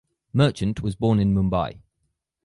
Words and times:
Merchant 0.33 0.81
was 0.81 0.95
born 0.95 1.19
in 1.19 1.31
Mumbai. 1.35 1.79